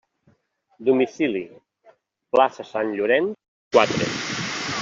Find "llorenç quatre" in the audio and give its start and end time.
2.97-4.13